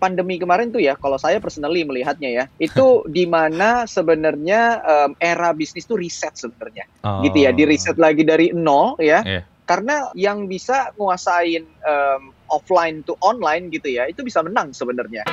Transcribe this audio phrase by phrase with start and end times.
[0.00, 5.52] pandemi kemarin tuh ya, kalau saya personally melihatnya ya, itu di mana sebenarnya um, era
[5.52, 7.20] bisnis tuh riset sebenarnya, oh.
[7.28, 9.44] gitu ya, di riset lagi dari nol ya, yeah.
[9.68, 15.28] karena yang bisa nguasain um, offline to online gitu ya, itu bisa menang sebenarnya.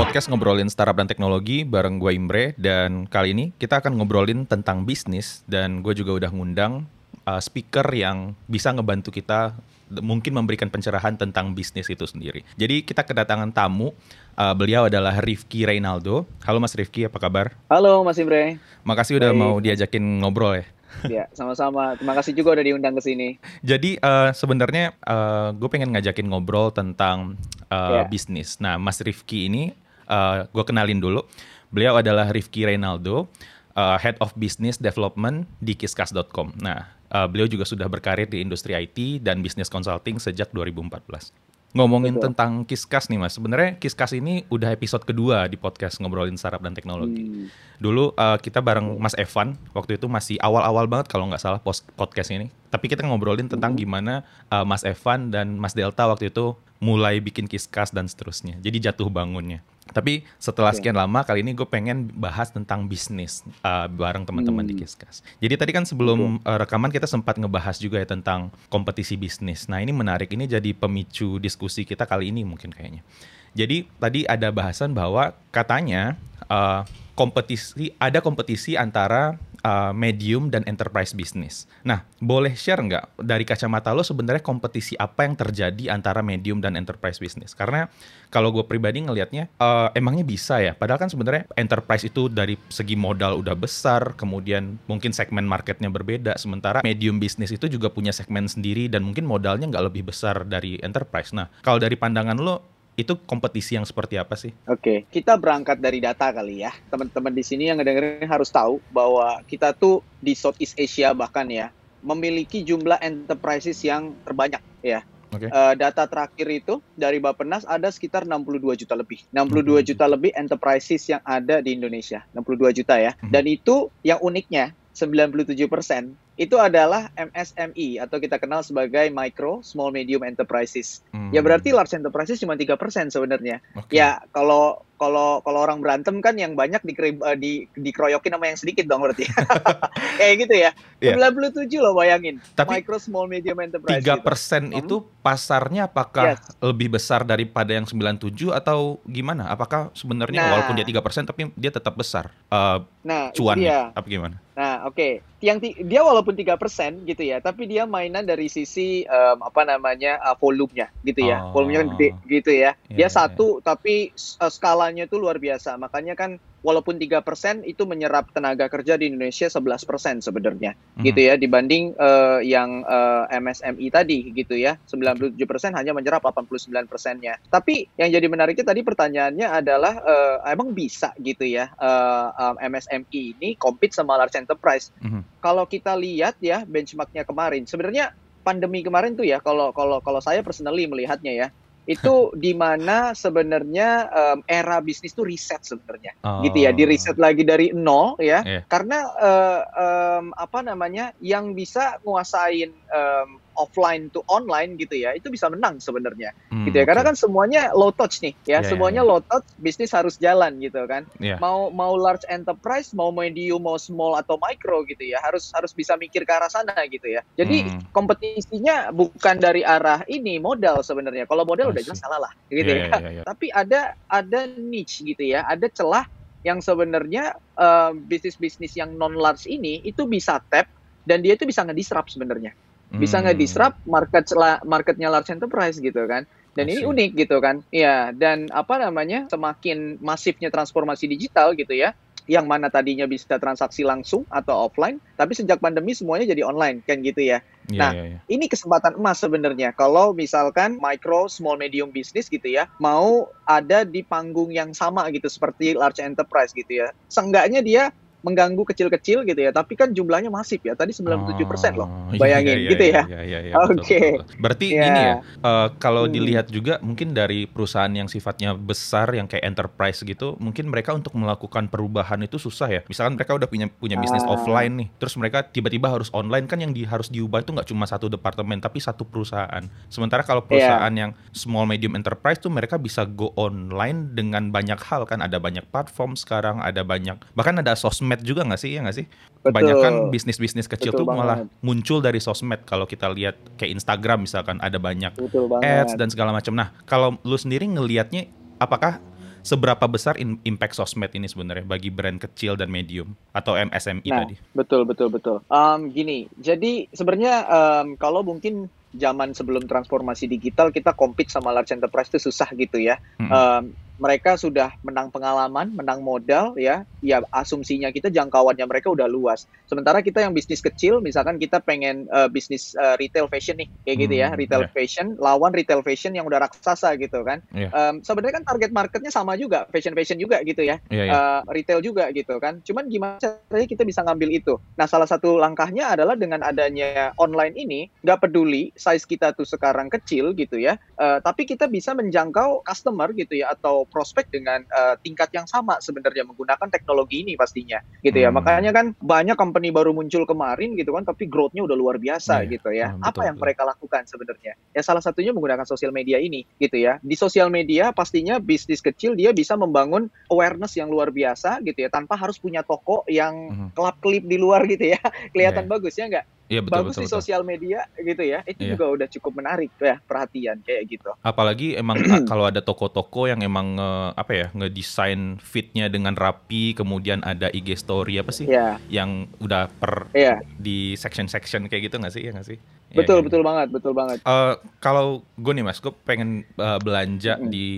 [0.00, 4.88] podcast ngobrolin startup dan teknologi bareng gue Imbre dan kali ini kita akan ngobrolin tentang
[4.88, 6.88] bisnis dan gue juga udah ngundang
[7.30, 9.54] uh, speaker yang bisa ngebantu kita
[9.90, 12.46] mungkin memberikan pencerahan tentang bisnis itu sendiri.
[12.54, 13.90] Jadi kita kedatangan tamu,
[14.38, 16.26] uh, beliau adalah Rifki Reynaldo.
[16.46, 17.58] Halo Mas Rifki, apa kabar?
[17.66, 18.62] Halo Mas Imre.
[18.86, 19.40] Makasih udah Baik.
[19.42, 20.66] mau diajakin ngobrol ya.
[21.06, 21.94] Ya, sama-sama.
[21.98, 23.38] Terima kasih juga udah diundang ke sini.
[23.62, 27.38] Jadi uh, sebenarnya uh, gue pengen ngajakin ngobrol tentang
[27.70, 28.06] uh, yeah.
[28.06, 28.58] bisnis.
[28.58, 29.74] Nah, Mas Rifki ini
[30.10, 31.26] uh, gue kenalin dulu.
[31.70, 33.30] Beliau adalah Rifki Reynaldo,
[33.78, 36.58] uh, Head of Business Development di kiskas.com.
[36.58, 41.34] Nah, Uh, beliau juga sudah berkarir di industri IT dan bisnis consulting sejak 2014.
[41.70, 42.34] Ngomongin Betul.
[42.34, 46.74] tentang Kiskas nih mas, sebenarnya Kiskas ini udah episode kedua di podcast ngobrolin startup dan
[46.74, 47.30] teknologi.
[47.30, 47.46] Hmm.
[47.78, 51.86] Dulu uh, kita bareng Mas Evan, waktu itu masih awal-awal banget kalau nggak salah post
[51.94, 52.50] podcast ini.
[52.74, 53.80] Tapi kita ngobrolin tentang hmm.
[53.86, 58.58] gimana uh, Mas Evan dan Mas Delta waktu itu mulai bikin Kiskas dan seterusnya.
[58.58, 59.62] Jadi jatuh bangunnya.
[59.90, 64.70] Tapi setelah sekian lama kali ini gue pengen bahas tentang bisnis uh, bareng teman-teman hmm.
[64.70, 65.22] di Kiskas.
[65.42, 69.66] Jadi tadi kan sebelum uh, rekaman kita sempat ngebahas juga ya tentang kompetisi bisnis.
[69.66, 73.02] Nah ini menarik, ini jadi pemicu diskusi kita kali ini mungkin kayaknya.
[73.50, 76.14] Jadi tadi ada bahasan bahwa katanya
[76.46, 76.86] uh,
[77.18, 81.68] kompetisi ada kompetisi antara uh, medium dan enterprise business.
[81.84, 86.76] Nah, boleh share nggak dari kacamata lo sebenarnya kompetisi apa yang terjadi antara medium dan
[86.76, 87.52] enterprise business?
[87.56, 87.88] Karena
[88.30, 90.72] kalau gue pribadi ngelihatnya uh, emangnya bisa ya.
[90.76, 96.38] Padahal kan sebenarnya enterprise itu dari segi modal udah besar, kemudian mungkin segmen marketnya berbeda.
[96.38, 100.78] Sementara medium business itu juga punya segmen sendiri dan mungkin modalnya nggak lebih besar dari
[100.80, 101.34] enterprise.
[101.34, 104.52] Nah, kalau dari pandangan lo itu kompetisi yang seperti apa sih?
[104.66, 104.98] Oke, okay.
[105.08, 106.72] kita berangkat dari data kali ya.
[106.90, 111.72] Teman-teman di sini yang ngedengerin harus tahu bahwa kita tuh di Southeast Asia bahkan ya
[112.00, 115.04] memiliki jumlah enterprises yang terbanyak ya.
[115.30, 115.46] Okay.
[115.46, 119.22] Uh, eh, data terakhir itu dari Bappenas ada sekitar 62 juta lebih.
[119.30, 119.86] 62 hmm.
[119.86, 122.26] juta lebih enterprises yang ada di Indonesia.
[122.34, 123.14] 62 juta ya.
[123.14, 123.30] Hmm.
[123.30, 129.92] Dan itu yang uniknya 97 persen itu adalah MSME atau kita kenal sebagai micro, small,
[129.92, 131.04] medium enterprises.
[131.12, 131.28] Hmm.
[131.36, 133.60] Ya berarti large enterprises cuma tiga persen sebenarnya.
[133.76, 134.00] Okay.
[134.00, 138.56] Ya kalau kalau kalau orang berantem kan yang banyak di, uh, di dikeroyokin sama yang
[138.56, 139.28] sedikit dong berarti.
[140.20, 140.70] Kayak gitu ya.
[141.00, 141.20] Yeah.
[141.20, 142.40] 97 loh bayangin.
[142.56, 144.00] Tapi micro, small, medium enterprise.
[144.00, 144.80] 3 persen gitu.
[144.80, 146.56] itu pasarnya apakah yes.
[146.64, 149.48] lebih besar daripada yang 97 atau gimana?
[149.52, 153.92] Apakah sebenarnya nah, walaupun dia tiga persen tapi dia tetap besar uh, nah, cuannya?
[153.92, 154.36] Apa gimana?
[154.52, 154.96] Nah, oke.
[154.96, 155.12] Okay.
[155.40, 160.20] Yang dia walaupun tiga persen gitu ya, tapi dia mainan dari sisi um, apa namanya
[160.20, 161.48] uh, volumenya gitu ya.
[161.48, 161.56] Oh.
[161.56, 162.76] Volumenya kan gede gitu ya.
[162.90, 163.64] Yeah, dia yeah, satu yeah.
[163.64, 165.76] tapi uh, skala skalanya itu luar biasa.
[165.76, 171.04] Makanya kan walaupun tiga persen itu menyerap tenaga kerja di Indonesia 11% sebenarnya hmm.
[171.04, 175.36] gitu ya dibanding uh, yang uh, eh, MSMI tadi gitu ya 97%
[175.76, 177.40] hanya menyerap 89 persennya.
[177.48, 183.36] Tapi yang jadi menariknya tadi pertanyaannya adalah uh, emang bisa gitu ya uh, um, MSMI
[183.40, 184.92] ini compete sama large enterprise.
[185.00, 185.24] Hmm.
[185.40, 190.40] Kalau kita lihat ya benchmarknya kemarin sebenarnya pandemi kemarin tuh ya kalau kalau kalau saya
[190.40, 191.48] personally melihatnya ya
[191.90, 196.46] itu di mana sebenarnya um, era bisnis itu riset sebenarnya oh.
[196.46, 198.62] gitu ya di riset lagi dari nol ya yeah.
[198.70, 205.30] karena uh, um, apa namanya yang bisa nguasain um, offline to online gitu ya itu
[205.32, 206.36] bisa menang sebenarnya.
[206.52, 208.60] Hmm, gitu ya karena kan semuanya low touch nih ya.
[208.60, 209.18] Yeah, semuanya yeah, yeah.
[209.18, 211.08] low touch bisnis harus jalan gitu kan.
[211.22, 211.38] Yeah.
[211.40, 215.96] mau mau large enterprise mau medium mau small atau micro gitu ya harus harus bisa
[215.96, 217.24] mikir ke arah sana gitu ya.
[217.38, 217.94] Jadi hmm.
[217.94, 221.24] kompetisinya bukan dari arah ini modal sebenarnya.
[221.24, 222.88] Kalau modal udah jelas salah lah gitu yeah, ya.
[222.88, 223.24] yeah, yeah, yeah.
[223.24, 226.04] tapi ada ada niche gitu ya ada celah
[226.40, 230.66] yang sebenarnya uh, bisnis-bisnis yang non large ini itu bisa tap
[231.04, 232.56] dan dia itu bisa ngedisrupt sebenarnya
[232.98, 233.30] bisa hmm.
[233.30, 234.26] nge-disrupt market
[234.66, 236.26] marketnya large enterprise gitu kan?
[236.50, 237.62] Dan ini unik gitu kan?
[237.70, 241.94] Iya dan apa namanya semakin masifnya transformasi digital gitu ya
[242.30, 247.02] yang mana tadinya bisa transaksi langsung atau offline tapi sejak pandemi semuanya jadi online kan
[247.06, 247.38] gitu ya?
[247.70, 248.20] Yeah, nah yeah, yeah.
[248.26, 249.70] ini kesempatan emas sebenarnya.
[249.78, 255.30] Kalau misalkan micro small medium business gitu ya mau ada di panggung yang sama gitu
[255.30, 260.60] seperti large enterprise gitu ya seenggaknya dia mengganggu kecil-kecil gitu ya, tapi kan jumlahnya masif
[260.60, 260.76] ya.
[260.76, 261.88] Tadi 97% persen loh.
[261.88, 263.02] Oh, iya, Bayangin iya, iya, gitu ya.
[263.08, 263.76] Iya, iya, iya, Oke.
[263.80, 264.08] Okay.
[264.36, 264.84] Berarti yeah.
[264.84, 266.12] gini ya, uh, kalau hmm.
[266.12, 271.16] dilihat juga mungkin dari perusahaan yang sifatnya besar yang kayak enterprise gitu, mungkin mereka untuk
[271.16, 272.80] melakukan perubahan itu susah ya.
[272.86, 274.36] Misalkan mereka udah punya punya bisnis ah.
[274.36, 277.84] offline nih, terus mereka tiba-tiba harus online kan yang di, harus diubah itu nggak cuma
[277.88, 279.64] satu departemen tapi satu perusahaan.
[279.88, 281.08] Sementara kalau perusahaan yeah.
[281.08, 285.64] yang small medium enterprise tuh mereka bisa go online dengan banyak hal kan, ada banyak
[285.72, 289.06] platform sekarang, ada banyak bahkan ada sosmed juga nggak sih ya nggak sih?
[289.46, 291.22] Kebanyakan bisnis-bisnis kecil Betul tuh banget.
[291.22, 295.14] malah muncul dari sosmed kalau kita lihat kayak Instagram misalkan ada banyak
[295.62, 296.58] ads dan segala macam.
[296.58, 298.26] Nah kalau lu sendiri ngelihatnya
[298.58, 298.98] apakah
[299.40, 304.34] seberapa besar impact sosmed ini sebenarnya bagi brand kecil dan medium atau MSMI nah, tadi?
[304.52, 305.40] Betul betul betul.
[305.48, 311.70] Um, gini, jadi sebenarnya um, kalau mungkin zaman sebelum transformasi digital kita compete sama large
[311.70, 312.98] enterprise itu susah gitu ya.
[313.16, 313.30] Hmm.
[313.30, 313.64] Um,
[314.00, 319.48] mereka sudah menang pengalaman, menang modal ya, ya asumsinya kita jangkauannya mereka udah luas.
[319.66, 323.96] Sementara kita yang bisnis kecil, misalkan kita pengen uh, bisnis uh, retail fashion nih, kayak
[324.06, 324.72] gitu ya, hmm, retail yeah.
[324.72, 327.40] fashion lawan retail fashion yang udah raksasa gitu kan.
[327.50, 327.72] Yeah.
[327.72, 331.16] Um, sebenarnya kan target marketnya sama juga, fashion fashion juga gitu ya, yeah, yeah.
[331.16, 332.60] Uh, retail juga gitu kan.
[332.62, 334.54] Cuman gimana caranya kita bisa ngambil itu?
[334.76, 339.88] Nah salah satu langkahnya adalah dengan adanya online ini, nggak peduli size kita tuh sekarang
[339.88, 344.94] kecil gitu ya, uh, tapi kita bisa menjangkau customer gitu ya atau prospek dengan uh,
[345.00, 348.30] tingkat yang sama sebenarnya menggunakan teknologi ini pastinya gitu ya.
[348.30, 348.38] Hmm.
[348.40, 352.50] Makanya kan banyak company baru muncul kemarin gitu kan tapi growth-nya udah luar biasa yeah.
[352.50, 352.88] gitu ya.
[352.94, 354.56] Hmm, Apa yang mereka lakukan sebenarnya?
[354.74, 356.98] Ya salah satunya menggunakan sosial media ini gitu ya.
[357.00, 361.88] Di sosial media pastinya bisnis kecil dia bisa membangun awareness yang luar biasa gitu ya
[361.92, 363.68] tanpa harus punya toko yang hmm.
[363.74, 365.00] kelap-kelip di luar gitu ya.
[365.32, 365.72] Kelihatan yeah.
[365.72, 366.26] bagus ya enggak?
[366.50, 367.16] Iya betul bagus betul, di betul.
[367.22, 368.42] sosial media gitu ya.
[368.42, 368.70] Itu iya.
[368.74, 371.10] juga udah cukup menarik ya perhatian kayak gitu.
[371.22, 371.96] Apalagi emang
[372.30, 373.78] kalau ada toko-toko yang emang
[374.18, 378.50] apa ya ngedesain fitnya dengan rapi, kemudian ada IG story apa sih?
[378.50, 378.82] Yeah.
[378.90, 380.42] Yang udah per yeah.
[380.58, 382.22] di section-section kayak gitu nggak sih?
[382.26, 382.58] Ya nggak sih?
[382.90, 384.18] Iya, betul, ya, betul banget, betul banget.
[384.26, 387.50] Uh, kalau gue nih mas, gue pengen uh, belanja mm -hmm.
[387.54, 387.68] di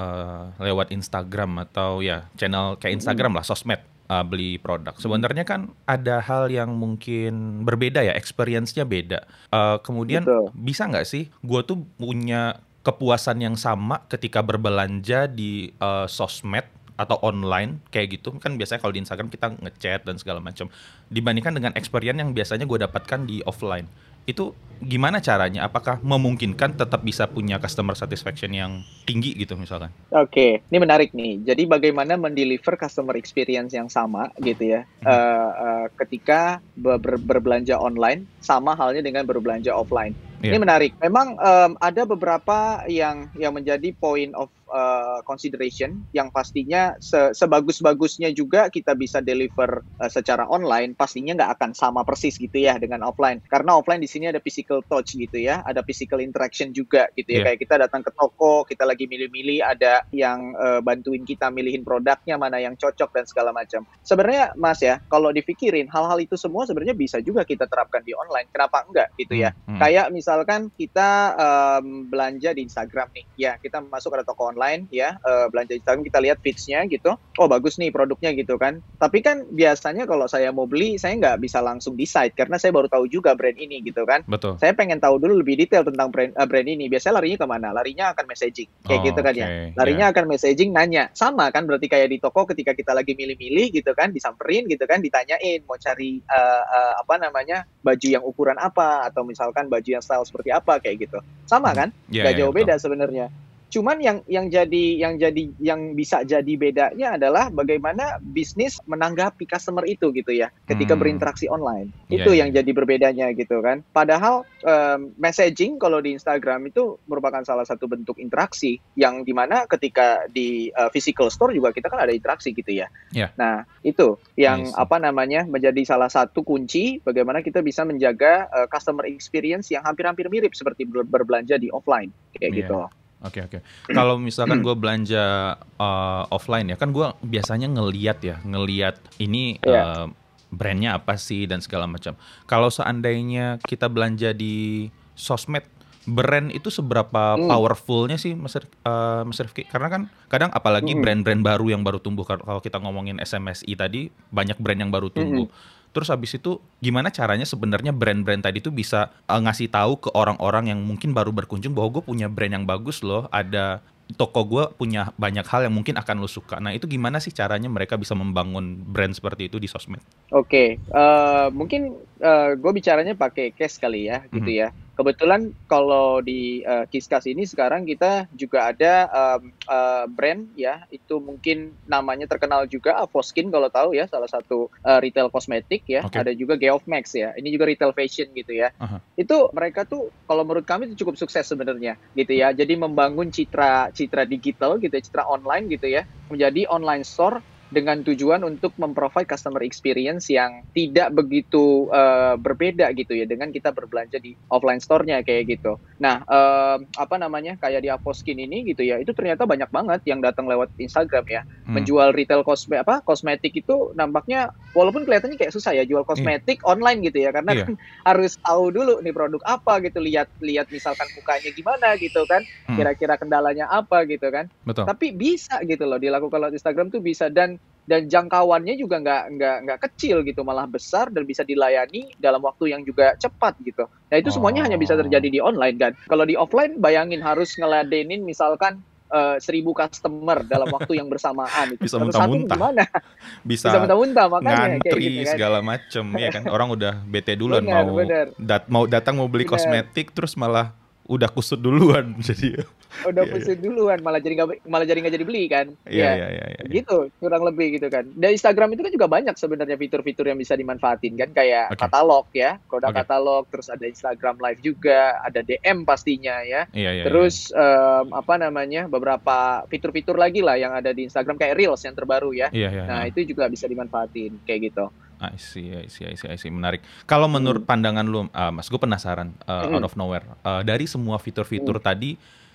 [0.00, 3.44] uh, lewat Instagram atau ya channel kayak Instagram mm -hmm.
[3.44, 4.94] lah, sosmed uh, beli produk.
[4.96, 9.24] Sebenarnya kan ada hal yang mungkin berbeda ya, experience-nya beda.
[9.52, 10.50] Uh, kemudian Betul.
[10.54, 17.18] bisa nggak sih, gue tuh punya kepuasan yang sama ketika berbelanja di uh, sosmed atau
[17.26, 20.70] online kayak gitu kan biasanya kalau di Instagram kita ngechat dan segala macam
[21.10, 23.90] dibandingkan dengan experience yang biasanya gue dapatkan di offline
[24.24, 25.64] itu gimana caranya?
[25.64, 29.90] Apakah memungkinkan tetap bisa punya customer satisfaction yang tinggi gitu misalkan?
[30.12, 31.40] Oke, ini menarik nih.
[31.46, 35.08] Jadi bagaimana mendeliver customer experience yang sama gitu ya hmm.
[35.08, 40.12] uh, uh, ketika ber berbelanja online sama halnya dengan berbelanja offline.
[40.44, 40.56] Yeah.
[40.56, 40.92] Ini menarik.
[41.00, 48.34] Memang um, ada beberapa yang yang menjadi point of uh, consideration yang pastinya se sebagus-bagusnya
[48.34, 53.06] juga kita bisa deliver uh, secara online pastinya nggak akan sama persis gitu ya dengan
[53.06, 57.30] offline karena offline di sini ada physical touch gitu ya ada physical interaction juga gitu
[57.30, 57.44] ya yeah.
[57.46, 62.34] kayak kita datang ke toko kita lagi milih-milih ada yang uh, bantuin kita milihin produknya
[62.34, 66.96] mana yang cocok dan segala macam sebenarnya mas ya kalau dipikirin hal-hal itu semua sebenarnya
[66.98, 69.76] bisa juga kita terapkan di online kenapa enggak gitu ya hmm.
[69.76, 69.80] hmm.
[69.80, 74.88] kayak misalkan kita um, belanja di Instagram nih ya kita masuk ke toko online online
[74.88, 77.12] ya uh, belanja Instagram kita lihat feedsnya gitu.
[77.36, 78.80] Oh bagus nih produknya gitu kan.
[78.96, 82.88] Tapi kan biasanya kalau saya mau beli saya nggak bisa langsung decide karena saya baru
[82.88, 84.24] tahu juga brand ini gitu kan.
[84.24, 84.56] Betul.
[84.56, 86.88] Saya pengen tahu dulu lebih detail tentang brand uh, brand ini.
[86.88, 87.68] Biasanya larinya ke mana?
[87.76, 89.42] Larinya akan messaging kayak oh, gitu kan okay.
[89.44, 90.12] ya larinya yeah.
[90.16, 91.04] akan messaging nanya.
[91.12, 95.04] Sama kan berarti kayak di toko ketika kita lagi milih-milih gitu kan disamperin gitu kan
[95.04, 100.04] ditanyain mau cari uh, uh, apa namanya baju yang ukuran apa atau misalkan baju yang
[100.04, 101.18] style seperti apa kayak gitu.
[101.44, 101.76] Sama hmm.
[101.76, 101.88] kan?
[102.08, 103.28] Yeah, gak yeah, jauh beda sebenarnya
[103.74, 109.82] Cuman yang yang jadi yang jadi yang bisa jadi bedanya adalah bagaimana bisnis menanggapi customer
[109.90, 111.02] itu gitu ya ketika hmm.
[111.02, 111.90] berinteraksi online.
[112.06, 112.38] Yeah, itu yeah.
[112.46, 113.82] yang jadi berbedanya gitu kan.
[113.90, 119.66] Padahal um, messaging kalau di Instagram itu merupakan salah satu bentuk interaksi yang di mana
[119.66, 122.86] ketika di uh, physical store juga kita kan ada interaksi gitu ya.
[123.10, 123.34] Yeah.
[123.34, 124.78] Nah itu yang yes.
[124.78, 130.30] apa namanya menjadi salah satu kunci bagaimana kita bisa menjaga uh, customer experience yang hampir-hampir
[130.30, 132.60] mirip seperti ber berbelanja di offline kayak yeah.
[132.62, 132.78] gitu.
[133.24, 133.58] Oke okay, oke.
[133.64, 133.94] Okay.
[133.96, 139.72] Kalau misalkan gue belanja uh, offline ya, kan gue biasanya ngeliat ya, ngeliat ini yeah.
[139.72, 139.82] Iya.
[139.82, 140.06] uh,
[140.52, 142.14] brandnya apa sih dan segala macam.
[142.44, 145.64] Kalau seandainya kita belanja di sosmed,
[146.04, 147.48] brand itu seberapa mm.
[147.48, 149.64] powerfulnya sih, Mas uh, Mas Rifki?
[149.66, 151.00] Karena kan kadang apalagi hmm.
[151.02, 151.48] brand-brand mm.
[151.48, 152.28] baru yang baru tumbuh.
[152.28, 155.48] Kalau kita ngomongin SMSI tadi, banyak brand yang baru tumbuh.
[155.48, 160.02] Mm -hmm Terus habis itu gimana caranya sebenarnya brand-brand tadi itu bisa uh, ngasih tahu
[160.02, 163.78] ke orang-orang yang mungkin baru berkunjung bahwa gue punya brand yang bagus loh, ada
[164.18, 166.60] toko gue punya banyak hal yang mungkin akan lo suka.
[166.60, 170.02] Nah itu gimana sih caranya mereka bisa membangun brand seperti itu di sosmed?
[170.28, 170.68] Oke, okay.
[170.92, 174.62] uh, mungkin uh, gue bicaranya pakai case kali ya, gitu mm -hmm.
[174.66, 174.83] ya.
[174.94, 181.18] Kebetulan kalau di uh, Kiskas ini sekarang kita juga ada um, uh, brand ya, itu
[181.18, 186.06] mungkin namanya terkenal juga Avoskin kalau tahu ya, salah satu uh, retail kosmetik ya.
[186.06, 186.22] Okay.
[186.22, 187.34] Ada juga Geoff Max ya.
[187.34, 188.70] Ini juga retail fashion gitu ya.
[188.78, 189.00] Uh -huh.
[189.18, 192.54] Itu mereka tuh kalau menurut kami itu cukup sukses sebenarnya gitu ya.
[192.54, 197.42] Jadi membangun citra citra digital gitu ya, citra online gitu ya, menjadi online store
[197.72, 203.74] dengan tujuan untuk memprovide customer experience yang tidak begitu uh, berbeda gitu ya dengan kita
[203.74, 205.80] berbelanja di offline store-nya kayak gitu.
[205.98, 210.22] Nah, uh, apa namanya kayak di Aposkin ini gitu ya, itu ternyata banyak banget yang
[210.22, 211.74] datang lewat Instagram ya, hmm.
[211.74, 216.70] menjual retail kosme apa kosmetik itu nampaknya walaupun kelihatannya kayak susah ya jual kosmetik hmm.
[216.70, 217.64] online gitu ya, karena yeah.
[217.66, 217.74] kan
[218.06, 222.76] harus tahu dulu nih produk apa gitu, lihat lihat misalkan mukanya gimana gitu kan, hmm.
[222.78, 224.46] kira-kira kendalanya apa gitu kan.
[224.62, 224.86] Betul.
[224.86, 229.56] Tapi bisa gitu loh dilakukan lewat Instagram tuh bisa dan dan jangkauannya juga nggak nggak
[229.68, 233.84] nggak kecil gitu malah besar dan bisa dilayani dalam waktu yang juga cepat gitu.
[233.84, 234.66] Nah itu semuanya oh.
[234.68, 235.92] hanya bisa terjadi di online kan.
[236.08, 238.80] Kalau di offline bayangin harus ngeladenin misalkan
[239.12, 241.84] uh, seribu customer dalam waktu yang bersamaan itu.
[241.84, 242.56] Bisa muntah-muntah.
[242.56, 242.84] Gimana?
[243.50, 245.32] Bisa, bisa muntah-muntah makanya ngantri kayak gitu, kan.
[245.36, 246.42] segala macem ya kan.
[246.48, 248.26] Orang udah bete duluan bener, mau bener.
[248.40, 249.60] Dat mau datang mau beli bener.
[249.60, 250.72] kosmetik terus malah
[251.04, 252.64] udah kusut duluan jadi
[253.04, 253.64] udah yeah, kusut yeah.
[253.66, 256.64] duluan malah jadi nggak malah jadi nggak jadi beli kan iya iya iya, iya.
[256.70, 260.54] gitu kurang lebih gitu kan dan Instagram itu kan juga banyak sebenarnya fitur-fitur yang bisa
[260.56, 261.80] dimanfaatin kan kayak okay.
[261.84, 263.00] katalog ya produk okay.
[263.04, 268.06] katalog terus ada Instagram live juga ada DM pastinya ya yeah, yeah, terus yeah.
[268.06, 272.32] Um, apa namanya beberapa fitur-fitur lagi lah yang ada di Instagram kayak reels yang terbaru
[272.32, 273.10] ya yeah, yeah, nah yeah.
[273.12, 274.88] itu juga bisa dimanfaatin kayak gitu
[275.20, 276.50] I see, I see, I see, I see.
[276.50, 276.82] Menarik.
[277.06, 277.70] Kalau menurut hmm.
[277.70, 279.74] pandangan lu, uh, Mas, gue penasaran uh, hmm.
[279.78, 280.26] out of nowhere.
[280.42, 281.86] Uh, dari semua fitur-fitur hmm.
[281.86, 282.10] tadi,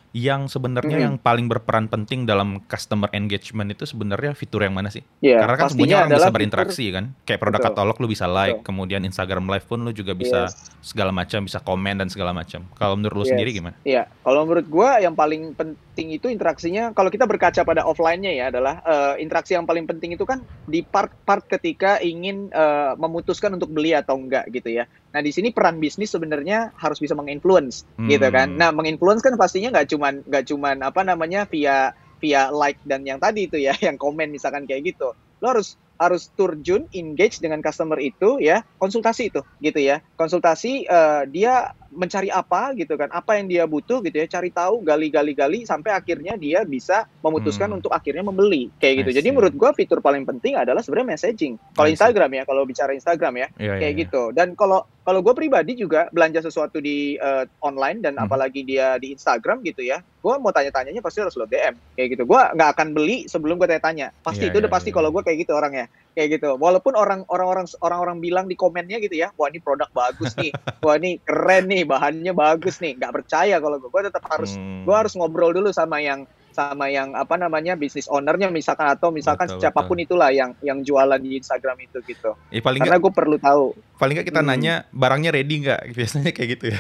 [0.10, 1.08] yang sebenarnya mm -hmm.
[1.14, 5.06] yang paling berperan penting dalam customer engagement itu sebenarnya fitur yang mana sih?
[5.22, 7.06] Yeah, Karena kan semuanya orang bisa berinteraksi fitur, kan.
[7.30, 8.66] Kayak produk betul, katalog lu bisa like, betul.
[8.74, 10.74] kemudian Instagram live pun lu juga bisa yes.
[10.82, 12.66] segala macam, bisa komen dan segala macam.
[12.74, 13.32] Kalau menurut lu yes.
[13.38, 13.76] sendiri gimana?
[13.86, 14.26] Iya, yeah.
[14.26, 18.82] kalau menurut gua yang paling penting itu interaksinya kalau kita berkaca pada offline-nya ya adalah
[18.82, 23.94] uh, interaksi yang paling penting itu kan di part-part ketika ingin uh, memutuskan untuk beli
[23.94, 24.90] atau enggak gitu ya.
[25.10, 28.10] Nah, di sini peran bisnis sebenarnya harus bisa menginfluence gitu hmm.
[28.14, 28.48] gitu kan.
[28.54, 31.92] Nah, menginfluence kan pastinya nggak cuman nggak cuman apa namanya via
[32.24, 35.12] via like dan yang tadi itu ya, yang komen misalkan kayak gitu.
[35.44, 41.28] Lo harus harus turjun engage dengan customer itu ya konsultasi itu gitu ya konsultasi uh,
[41.28, 45.94] dia mencari apa gitu kan apa yang dia butuh gitu ya cari tahu gali-gali-gali sampai
[45.94, 47.78] akhirnya dia bisa memutuskan hmm.
[47.82, 49.22] untuk akhirnya membeli kayak gitu.
[49.22, 51.58] Jadi menurut gua fitur paling penting adalah sebenarnya messaging.
[51.74, 54.24] Kalau Instagram ya kalau bicara Instagram ya yeah, kayak yeah, gitu.
[54.34, 58.26] Dan kalau kalau gue pribadi juga belanja sesuatu di uh, online dan hmm.
[58.30, 62.24] apalagi dia di Instagram gitu ya gue mau tanya-tanyanya pasti harus lo DM kayak gitu.
[62.28, 64.12] Gue nggak akan beli sebelum gue tanya-tanya.
[64.20, 64.98] Pasti yeah, itu udah pasti yeah.
[65.00, 65.88] kalau gue kayak gitu orangnya
[66.20, 70.36] kayak gitu walaupun orang orang-orang orang-orang bilang di komennya gitu ya wah ini produk bagus
[70.36, 70.52] nih
[70.84, 74.84] wah ini keren nih bahannya bagus nih nggak percaya kalau gue gue tetap harus hmm.
[74.84, 79.48] gue harus ngobrol dulu sama yang sama yang apa namanya bisnis ownernya misalkan atau misalkan
[79.48, 80.20] betul, siapa pun betul.
[80.20, 82.36] itulah yang yang jualan di Instagram itu gitu.
[82.52, 83.72] Eh, paling Karena gue perlu tahu.
[84.00, 84.48] Paling nggak kita hmm.
[84.48, 85.82] nanya barangnya ready nggak?
[85.98, 86.80] Biasanya kayak gitu ya.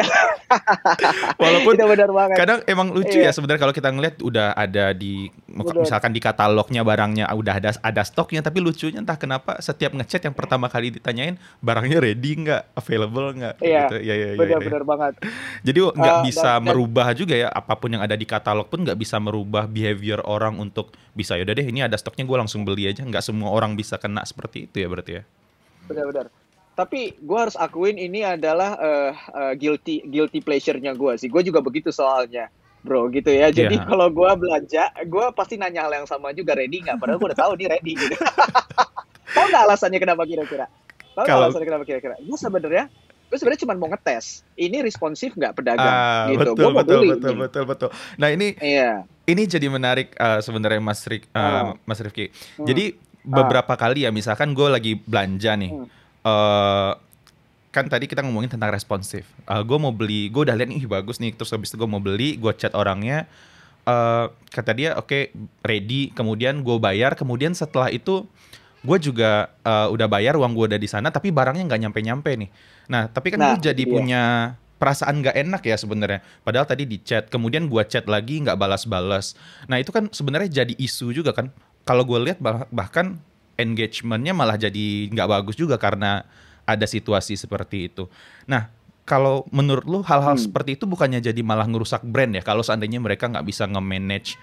[0.00, 0.06] Iya.
[1.42, 2.36] Walaupun itu benar banget.
[2.38, 3.28] kadang emang lucu iya.
[3.28, 5.82] ya sebenarnya kalau kita ngeliat udah ada di benar.
[5.84, 10.32] misalkan di katalognya barangnya udah ada ada stoknya tapi lucunya entah kenapa setiap ngechat yang
[10.38, 13.54] pertama kali ditanyain barangnya ready nggak, available nggak?
[13.60, 13.80] Iya.
[13.86, 13.96] Gitu.
[14.06, 14.88] Ya, ya, ya, benar-benar ya.
[14.88, 15.12] banget.
[15.66, 18.66] Jadi nggak uh, bisa dan, merubah dan, juga ya apa pun yang ada di katalog
[18.72, 22.62] pun nggak bisa merubah behavior orang untuk bisa yaudah deh ini ada stoknya gue langsung
[22.62, 25.22] beli aja nggak semua orang bisa kena seperti itu ya berarti ya
[25.88, 26.28] benar-benar
[26.76, 31.64] tapi gue harus akuin ini adalah uh, uh, guilty guilty pleasure-nya gue sih gue juga
[31.64, 32.52] begitu soalnya
[32.84, 33.88] bro gitu ya jadi yeah.
[33.88, 37.40] kalau gue belanja gue pasti nanya hal yang sama juga ready nggak padahal gue udah
[37.40, 38.14] tahu dia ready gitu
[39.34, 40.68] tahu nggak alasannya kenapa kira-kira
[41.16, 41.48] tahu kalau...
[41.48, 42.84] alasannya kenapa kira-kira gue sebenarnya
[43.26, 47.08] gue sebenarnya cuma mau ngetes ini responsif nggak pedagang ah, gitu betul, gua betul, beli,
[47.10, 47.40] betul, gitu.
[47.42, 47.90] betul betul
[48.20, 49.02] nah ini iya.
[49.26, 51.80] ini jadi menarik uh, sebenarnya Mas Rik uh, oh.
[51.88, 52.66] Mas Rifki hmm.
[52.68, 52.94] jadi
[53.26, 53.80] beberapa ah.
[53.80, 56.05] kali ya misalkan gue lagi belanja nih hmm.
[56.26, 56.98] Uh,
[57.70, 61.22] kan tadi kita ngomongin tentang responsif uh, gue mau beli gue udah lihat nih bagus
[61.22, 63.30] nih terus habis itu gue mau beli gue chat orangnya
[63.86, 65.22] uh, kata dia oke okay,
[65.62, 68.26] ready kemudian gue bayar kemudian setelah itu
[68.82, 72.32] gue juga uh, udah bayar uang gue udah di sana tapi barangnya nggak nyampe nyampe
[72.34, 72.50] nih
[72.86, 73.92] Nah, tapi kan nah, gue jadi iya.
[73.92, 74.22] punya
[74.76, 76.20] perasaan gak enak ya sebenarnya.
[76.46, 79.34] Padahal tadi di chat, kemudian gue chat lagi nggak balas-balas.
[79.66, 81.50] Nah itu kan sebenarnya jadi isu juga kan.
[81.86, 83.18] Kalau gue lihat bah bahkan
[83.56, 86.24] engagementnya malah jadi nggak bagus juga karena
[86.68, 88.08] ada situasi seperti itu.
[88.48, 88.68] Nah
[89.06, 90.44] kalau menurut lu hal-hal hmm.
[90.50, 94.34] seperti itu bukannya jadi malah ngerusak brand ya kalau seandainya mereka nggak bisa nge-manage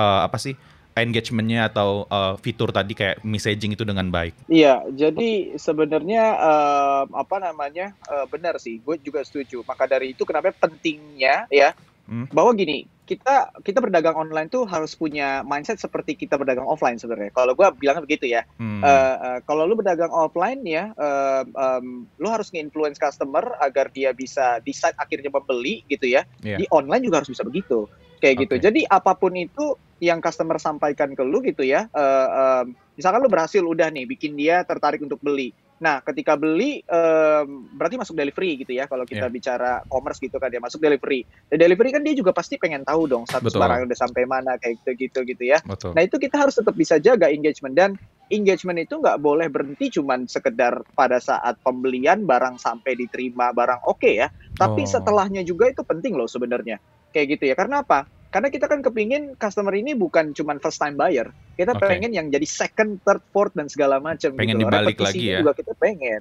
[0.00, 0.56] uh, apa sih
[0.96, 4.32] engagementnya atau uh, fitur tadi kayak messaging itu dengan baik?
[4.48, 9.60] Iya, jadi sebenarnya uh, apa namanya uh, benar sih, gue juga setuju.
[9.68, 11.76] Maka dari itu kenapa pentingnya ya
[12.08, 12.32] hmm.
[12.32, 17.30] bahwa gini, kita kita berdagang online tuh harus punya mindset seperti kita berdagang offline sebenarnya.
[17.30, 18.42] Kalau gue bilang begitu ya.
[18.58, 18.82] Hmm.
[18.82, 24.10] Uh, uh, kalau lu berdagang offline ya, uh, um, lu harus nge-influence customer agar dia
[24.10, 26.26] bisa decide akhirnya membeli gitu ya.
[26.42, 26.58] Yeah.
[26.58, 27.86] Di online juga harus bisa begitu
[28.18, 28.42] kayak okay.
[28.48, 28.54] gitu.
[28.58, 32.64] Jadi apa pun itu yang customer sampaikan ke lu gitu ya, uh, uh,
[32.98, 35.56] misalkan lu berhasil udah nih bikin dia tertarik untuk beli.
[35.76, 38.88] Nah, ketika beli um, berarti masuk delivery gitu ya.
[38.88, 39.32] Kalau kita yeah.
[39.32, 41.28] bicara commerce gitu kan dia masuk delivery.
[41.52, 43.60] Dan delivery kan dia juga pasti pengen tahu dong status Betul.
[43.60, 45.60] barang udah sampai mana kayak gitu gitu gitu ya.
[45.68, 45.92] Betul.
[45.92, 47.90] Nah, itu kita harus tetap bisa jaga engagement dan
[48.32, 54.00] engagement itu nggak boleh berhenti cuman sekedar pada saat pembelian barang sampai diterima barang oke
[54.00, 54.28] okay ya.
[54.56, 54.88] Tapi oh.
[54.88, 56.80] setelahnya juga itu penting loh sebenarnya.
[57.12, 57.54] Kayak gitu ya.
[57.54, 58.15] Karena apa?
[58.30, 61.88] Karena kita kan kepingin customer ini bukan cuma first time buyer, kita okay.
[61.88, 64.34] pengen yang jadi second, third, fourth dan segala macam.
[64.34, 64.68] Pengen gitu.
[64.68, 65.40] dibalik lagi ya?
[65.40, 66.20] Juga kita pengen.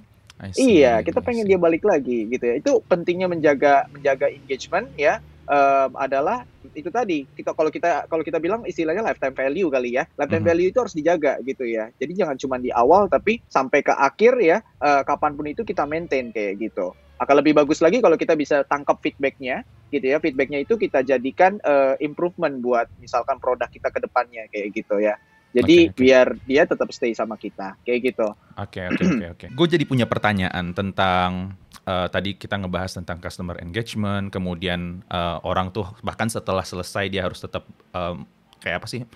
[0.51, 2.55] See, iya, kita pengen dia balik lagi gitu ya.
[2.59, 5.23] Itu pentingnya menjaga menjaga engagement ya.
[5.45, 6.41] Um, adalah
[6.73, 10.43] itu tadi kita kalau kita kalau kita bilang istilahnya lifetime value kali ya lifetime mm
[10.43, 10.49] -hmm.
[10.49, 14.41] value itu harus dijaga gitu ya jadi jangan cuma di awal tapi sampai ke akhir
[14.41, 18.35] ya uh, kapan pun itu kita maintain kayak gitu akan lebih bagus lagi kalau kita
[18.35, 19.63] bisa tangkap feedbacknya
[19.95, 20.17] gitu ya.
[20.19, 25.15] Feedbacknya itu kita jadikan uh, improvement buat misalkan produk kita ke depannya kayak gitu ya.
[25.55, 25.99] Jadi okay, okay.
[26.03, 28.27] biar dia tetap stay sama kita kayak gitu.
[28.59, 29.45] Oke oke oke oke.
[29.55, 31.55] Gue jadi punya pertanyaan tentang
[31.87, 37.23] uh, tadi kita ngebahas tentang customer engagement kemudian uh, orang tuh bahkan setelah selesai dia
[37.23, 37.63] harus tetap
[37.95, 38.27] um,
[38.59, 39.07] kayak apa sih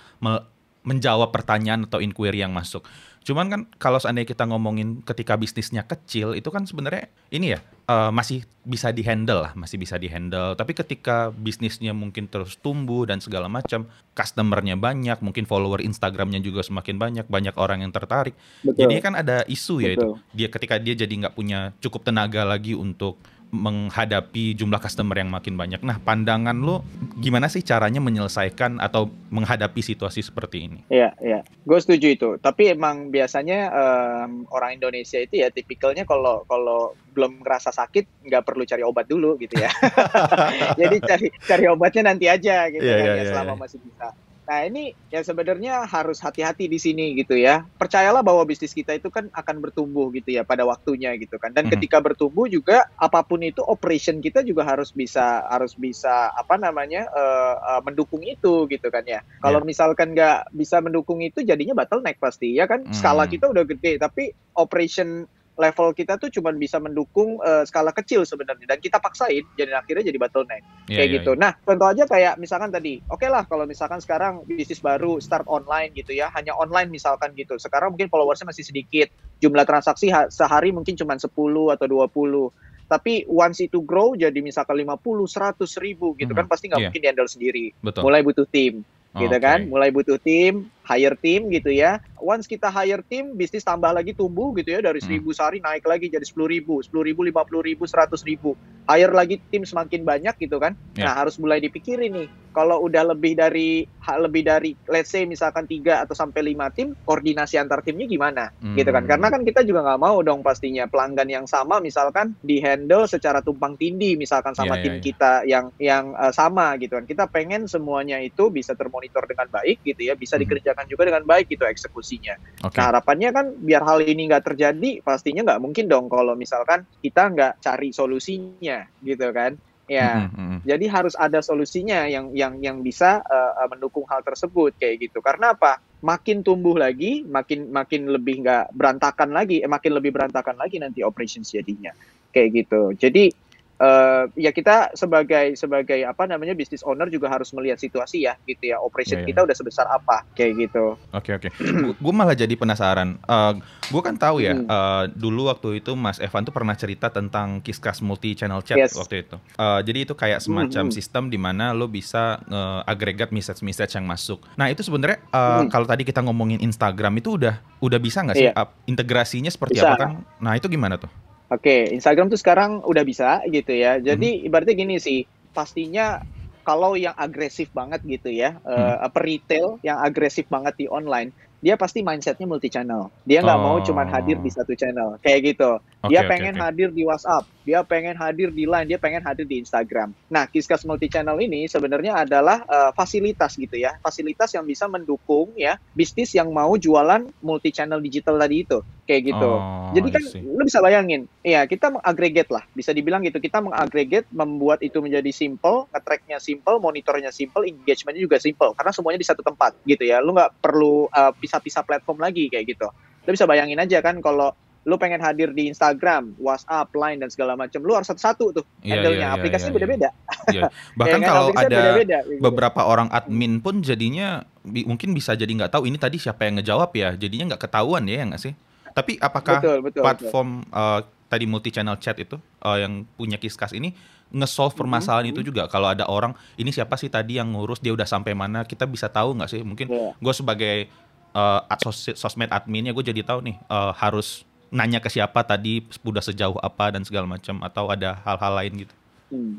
[0.89, 2.81] menjawab pertanyaan atau inquiry yang masuk.
[3.21, 8.09] Cuman kan kalau seandainya kita ngomongin ketika bisnisnya kecil itu kan sebenarnya ini ya uh,
[8.09, 10.57] masih bisa dihandle lah, masih bisa dihandle.
[10.57, 13.85] Tapi ketika bisnisnya mungkin terus tumbuh dan segala macam,
[14.17, 18.33] customernya banyak, mungkin follower Instagramnya juga semakin banyak, banyak orang yang tertarik.
[18.65, 18.87] Betul.
[18.87, 20.17] Jadi kan ada isu ya itu.
[20.33, 25.57] Dia ketika dia jadi nggak punya cukup tenaga lagi untuk menghadapi jumlah customer yang makin
[25.57, 25.81] banyak.
[25.81, 26.85] Nah, pandangan lo
[27.17, 30.79] gimana sih caranya menyelesaikan atau menghadapi situasi seperti ini?
[30.85, 31.41] Iya, iya.
[31.65, 32.29] Gue setuju itu.
[32.37, 38.45] Tapi emang biasanya um, orang Indonesia itu ya tipikalnya kalau kalau belum ngerasa sakit nggak
[38.45, 39.73] perlu cari obat dulu gitu ya.
[40.81, 43.61] Jadi cari cari obatnya nanti aja gitu yeah, kan yeah, ya yeah, selama yeah.
[43.65, 44.07] masih bisa.
[44.49, 47.61] Nah ini yang sebenarnya harus hati-hati di sini gitu ya.
[47.77, 51.53] Percayalah bahwa bisnis kita itu kan akan bertumbuh gitu ya pada waktunya gitu kan.
[51.53, 51.77] Dan hmm.
[51.77, 57.05] ketika bertumbuh juga apa pun itu operation kita juga harus bisa harus bisa apa namanya
[57.13, 59.21] uh, uh, mendukung itu gitu kan ya.
[59.37, 59.69] Kalau yeah.
[59.69, 62.89] misalkan nggak bisa mendukung itu jadinya bottleneck pasti ya kan.
[62.89, 62.95] Hmm.
[62.97, 65.29] Skala kita udah gede tapi operation
[65.59, 70.07] level kita tuh cuma bisa mendukung uh, skala kecil sebenarnya dan kita paksain jadi akhirnya
[70.07, 71.31] jadi bottleneck yeah, kayak yeah, gitu.
[71.35, 71.43] Yeah.
[71.43, 75.43] Nah, contoh aja kayak misalkan tadi, oke okay lah kalau misalkan sekarang bisnis baru start
[75.51, 77.59] online gitu ya, hanya online misalkan gitu.
[77.59, 79.11] Sekarang mungkin followersnya masih sedikit,
[79.43, 84.97] jumlah transaksi sehari mungkin cuma 10 atau 20 tapi once itu grow jadi misalkan 50,
[85.05, 86.39] 100 ribu gitu hmm.
[86.41, 86.89] kan pasti nggak yeah.
[86.89, 87.65] mungkin handle sendiri.
[87.85, 88.01] Betul.
[88.09, 88.81] Mulai butuh tim
[89.17, 89.41] gitu okay.
[89.41, 94.17] kan mulai butuh tim hire tim gitu ya once kita hire tim bisnis tambah lagi
[94.17, 95.05] tumbuh gitu ya dari hmm.
[95.05, 98.57] seribu sehari naik lagi jadi sepuluh ribu sepuluh ribu lima puluh ribu seratus ribu
[98.89, 101.11] hire lagi tim semakin banyak gitu kan yeah.
[101.11, 106.01] nah harus mulai dipikirin nih kalau udah lebih dari lebih dari let's say misalkan tiga
[106.01, 108.73] atau sampai lima tim koordinasi antar timnya gimana hmm.
[108.73, 112.57] gitu kan karena kan kita juga nggak mau dong pastinya pelanggan yang sama misalkan di
[112.57, 115.05] handle secara tumpang tindih misalkan sama yeah, tim yeah, yeah.
[115.05, 119.47] kita yang yang uh, sama gitu kan kita pengen semuanya itu bisa termonitor monitor dengan
[119.49, 120.43] baik gitu ya bisa hmm.
[120.45, 122.35] dikerjakan juga dengan baik gitu eksekusinya.
[122.63, 122.77] Okay.
[122.79, 127.27] Nah harapannya kan biar hal ini nggak terjadi pastinya nggak mungkin dong kalau misalkan kita
[127.33, 129.57] nggak cari solusinya gitu kan.
[129.89, 130.57] Ya, mm -hmm.
[130.69, 135.17] jadi harus ada solusinya yang yang yang bisa uh, mendukung hal tersebut kayak gitu.
[135.17, 135.81] Karena apa?
[136.05, 141.01] Makin tumbuh lagi, makin makin lebih nggak berantakan lagi, eh, makin lebih berantakan lagi nanti
[141.01, 141.89] operations jadinya
[142.29, 142.93] kayak gitu.
[143.01, 143.33] Jadi
[143.79, 148.75] uh, ya kita sebagai sebagai apa namanya bisnis owner juga harus melihat situasi ya gitu
[148.75, 149.29] ya operation yeah, yeah.
[149.33, 150.99] kita udah sebesar apa kayak gitu.
[151.15, 151.49] Oke okay, oke.
[151.79, 151.95] Okay.
[151.95, 153.17] gue malah jadi penasaran.
[153.23, 154.67] Uh, eh, gue kan tahu ya hmm.
[154.67, 158.99] uh, dulu waktu itu Mas Evan tuh pernah cerita tentang Kiskas multi channel chat yes.
[158.99, 159.37] waktu itu.
[159.55, 160.91] Uh, jadi itu kayak semacam hmm.
[160.91, 160.95] hmm.
[160.95, 164.43] sistem di mana lo bisa uh, agregat message message yang masuk.
[164.59, 165.71] Nah itu sebenarnya uh, hmm.
[165.71, 168.59] kalau tadi kita ngomongin Instagram itu udah udah bisa nggak sih yeah.
[168.59, 169.95] uh, integrasinya seperti bisa.
[169.95, 170.11] apa kan?
[170.43, 171.09] Nah itu gimana tuh?
[171.49, 173.97] Oke, Instagram tuh sekarang udah bisa gitu ya.
[173.97, 174.45] Jadi hmm.
[174.45, 176.21] ibaratnya gini sih, pastinya
[176.61, 179.01] kalau yang agresif banget gitu ya, hmm.
[179.01, 183.11] uh, retail yang agresif banget di online, dia pasti mindsetnya multi channel.
[183.27, 183.65] Dia nggak oh.
[183.65, 185.81] mau cuma hadir di satu channel, kayak gitu.
[185.99, 186.63] Okay, dia pengen okay.
[186.63, 190.15] hadir di WhatsApp, dia pengen hadir di Line, dia pengen hadir di Instagram.
[190.31, 195.51] Nah, Kiskas multi channel ini sebenarnya adalah uh, fasilitas gitu ya, fasilitas yang bisa mendukung
[195.59, 198.79] ya bisnis yang mau jualan multi channel digital tadi itu,
[199.09, 199.49] kayak gitu.
[199.57, 203.41] Oh, Jadi kan lu bisa bayangin, ya kita mengagregat lah, bisa dibilang gitu.
[203.41, 209.17] Kita mengagregat, membuat itu menjadi simple, nge-tracknya simple, monitornya simple, engagementnya juga simple, karena semuanya
[209.17, 210.21] di satu tempat gitu ya.
[210.21, 212.85] Lu nggak perlu uh, pisah-pisah platform lagi kayak gitu.
[213.25, 214.53] Lo bisa bayangin aja kan kalau
[214.85, 218.95] lu pengen hadir di Instagram, WhatsApp, Line dan segala macam, lu harus satu-satu tuh yeah,
[218.95, 219.17] handle-nya.
[219.17, 219.81] Yeah, yeah, Aplikasinya iya, iya.
[219.81, 220.09] beda-beda.
[220.09, 220.69] Yeah, yeah.
[220.95, 222.41] Bahkan kalau ada beda -beda, gitu.
[222.45, 226.93] beberapa orang admin pun jadinya mungkin bisa jadi nggak tahu ini tadi siapa yang ngejawab
[226.93, 228.53] ya, jadinya nggak ketahuan ya nggak sih?
[228.93, 230.75] Tapi apakah betul, betul, platform betul.
[230.75, 230.99] Uh,
[231.29, 233.93] tadi multi channel chat itu uh, yang punya Kiskas ini
[234.29, 235.41] nge-solve mm-hmm, permasalahan mm -hmm.
[235.41, 238.61] itu juga kalau ada orang ini siapa sih tadi yang ngurus dia udah sampai mana
[238.65, 240.13] kita bisa tahu nggak sih mungkin yeah.
[240.17, 240.89] gue sebagai
[241.33, 246.21] uh, sos sosmed adminnya gue jadi tahu nih uh, harus nanya ke siapa tadi udah
[246.21, 248.93] sejauh apa dan segala macam atau ada hal-hal lain gitu.
[249.33, 249.55] Hmm.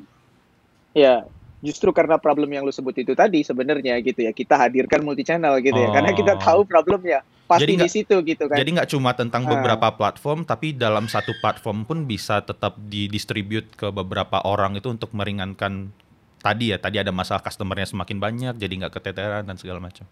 [0.94, 1.26] Ya,
[1.62, 5.58] justru karena problem yang lu sebut itu tadi sebenarnya gitu ya kita hadirkan multi channel
[5.62, 5.84] gitu oh.
[5.86, 6.40] ya karena kita oh.
[6.40, 8.54] tahu problemnya pasti jadi di situ gitu kan.
[8.54, 9.58] Jadi nggak cuma tentang ah.
[9.58, 15.10] beberapa platform tapi dalam satu platform pun bisa tetap didistribute ke beberapa orang itu untuk
[15.10, 15.90] meringankan
[16.38, 20.06] tadi ya tadi ada masalah customernya semakin banyak jadi nggak keteteran dan segala macam.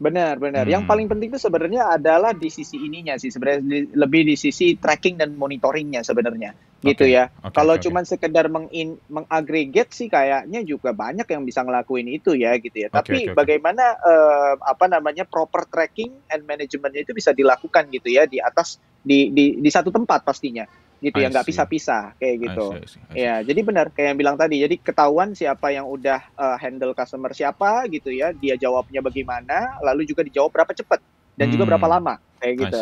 [0.00, 0.64] Benar, benar.
[0.64, 0.72] Hmm.
[0.80, 5.20] Yang paling penting itu sebenarnya adalah di sisi ininya sih, sebenarnya lebih di sisi tracking
[5.20, 6.90] dan monitoringnya sebenarnya, okay.
[6.96, 7.28] gitu ya.
[7.44, 8.10] Okay, Kalau okay, cuma okay.
[8.16, 12.88] sekedar mengin, mengagregat sih kayaknya juga banyak yang bisa ngelakuin itu ya, gitu ya.
[12.88, 18.08] Okay, Tapi okay, bagaimana uh, apa namanya proper tracking and manajemennya itu bisa dilakukan gitu
[18.08, 20.64] ya di atas di di di satu tempat pastinya
[21.00, 23.24] gitu ya nggak pisah-pisah kayak gitu I see, I see, I see.
[23.24, 27.32] ya jadi benar kayak yang bilang tadi jadi ketahuan siapa yang udah uh, handle customer
[27.32, 31.00] siapa gitu ya dia jawabnya bagaimana lalu juga dijawab berapa cepat
[31.40, 31.52] dan hmm.
[31.56, 32.80] juga berapa lama kayak gitu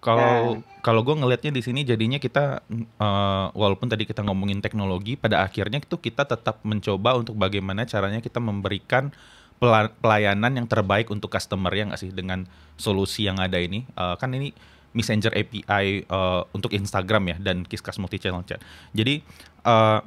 [0.00, 0.80] kalau nah.
[0.80, 2.64] kalau gue ngelihatnya di sini jadinya kita
[2.96, 8.24] uh, walaupun tadi kita ngomongin teknologi pada akhirnya itu kita tetap mencoba untuk bagaimana caranya
[8.24, 9.12] kita memberikan
[10.00, 12.48] pelayanan yang terbaik untuk customer ya nggak sih dengan
[12.80, 14.56] solusi yang ada ini uh, kan ini
[14.90, 18.58] Messenger API uh, untuk Instagram ya dan Kiskas multi channel chat.
[18.90, 19.22] Jadi
[19.62, 20.02] uh,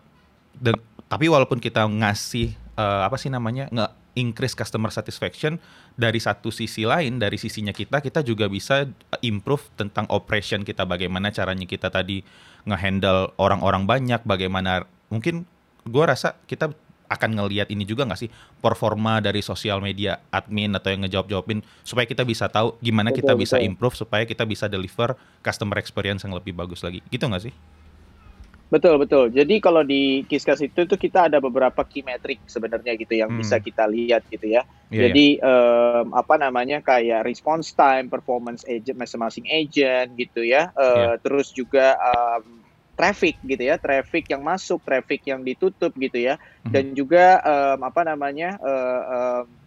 [1.08, 5.58] tapi walaupun kita ngasih uh, apa sih namanya nggak increase customer satisfaction
[5.94, 8.90] dari satu sisi lain dari sisinya kita kita juga bisa
[9.22, 10.86] improve tentang operation kita.
[10.90, 12.26] Bagaimana caranya kita tadi
[12.66, 15.46] ngehandle orang-orang banyak bagaimana mungkin
[15.86, 16.74] gue rasa kita
[17.14, 18.30] akan ngelihat ini juga nggak sih?
[18.58, 23.22] Performa dari sosial media admin atau yang ngejawab jawabin supaya kita bisa tahu gimana betul,
[23.22, 25.14] kita bisa improve supaya kita bisa deliver
[25.46, 27.06] customer experience yang lebih bagus lagi.
[27.14, 27.54] Gitu nggak sih?
[28.72, 29.30] Betul betul.
[29.30, 33.40] Jadi kalau di Kiskas itu tuh kita ada beberapa key metric sebenarnya gitu yang hmm.
[33.40, 34.66] bisa kita lihat gitu ya.
[34.90, 36.02] Yeah, Jadi yeah.
[36.02, 40.74] Um, apa namanya kayak response time, performance agent masing-masing agent gitu ya.
[40.74, 41.16] Uh, yeah.
[41.22, 46.38] Terus juga um, traffic gitu ya, traffic yang masuk, traffic yang ditutup gitu ya.
[46.72, 48.56] Dan juga um, apa namanya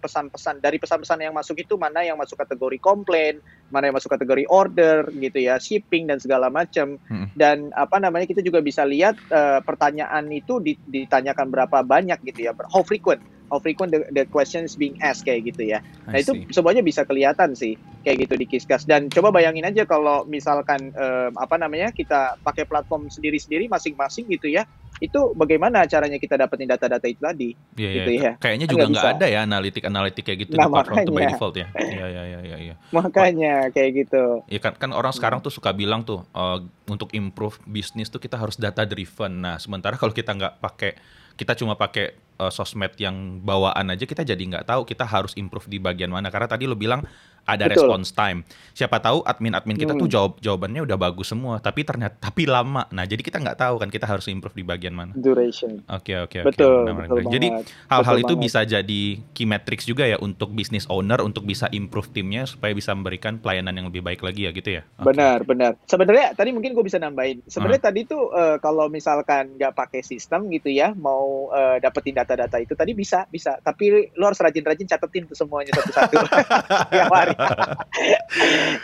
[0.01, 3.37] pesan-pesan uh, uh, dari pesan-pesan yang masuk itu mana yang masuk kategori komplain,
[3.69, 7.37] mana yang masuk kategori order gitu ya, shipping dan segala macam, hmm.
[7.37, 10.57] dan apa namanya kita juga bisa lihat uh, pertanyaan itu
[10.89, 15.23] ditanyakan berapa banyak gitu ya, how frequent how frequent the, the question is being asked
[15.23, 15.79] kayak gitu ya.
[16.07, 18.87] Nah itu semuanya bisa kelihatan sih kayak gitu di Kiskas.
[18.87, 24.51] Dan coba bayangin aja kalau misalkan um, apa namanya kita pakai platform sendiri-sendiri masing-masing gitu
[24.51, 27.51] ya, itu bagaimana caranya kita dapetin data-data itu tadi?
[27.77, 28.23] Iya, gitu iya.
[28.23, 28.33] ya.
[28.41, 31.55] Kayaknya kan juga nggak ada ya analitik-analitik kayak gitu nah, di platform makanya, by default
[31.57, 31.69] ya.
[31.77, 32.57] Iya iya iya iya.
[32.73, 32.75] Ya.
[32.91, 34.25] Makanya kayak gitu.
[34.49, 38.41] Iya kan kan orang sekarang tuh suka bilang tuh uh, untuk improve bisnis tuh kita
[38.41, 39.45] harus data driven.
[39.45, 40.97] Nah sementara kalau kita nggak pakai
[41.37, 45.69] kita cuma pakai uh, sosmed yang bawaan aja kita jadi nggak tahu kita harus improve
[45.69, 47.05] di bagian mana karena tadi lo bilang
[47.47, 47.87] ada Betul.
[47.87, 48.43] response time.
[48.75, 50.01] Siapa tahu admin-admin kita hmm.
[50.03, 52.91] tuh jawab jawabannya udah bagus semua, tapi ternyata tapi lama.
[52.91, 55.15] Nah, jadi kita nggak tahu kan kita harus improve di bagian mana.
[55.15, 55.87] Duration.
[55.87, 56.51] Oke, oke, oke.
[56.53, 56.91] Betul.
[57.31, 58.45] jadi hal-hal itu banget.
[58.45, 62.91] bisa jadi key metrics juga ya untuk business owner untuk bisa improve timnya supaya bisa
[62.93, 64.83] memberikan pelayanan yang lebih baik lagi ya gitu ya.
[64.99, 65.07] Okay.
[65.15, 65.73] Benar, benar.
[65.87, 67.47] Sebenarnya tadi mungkin gue bisa nambahin.
[67.47, 67.87] Sebenarnya uh.
[67.87, 72.75] tadi tuh uh, kalau misalkan nggak pakai sistem gitu ya, mau uh, dapetin data-data itu
[72.75, 73.63] tadi bisa, bisa.
[73.63, 76.17] Tapi lo harus rajin-rajin catetin tuh semuanya satu-satu.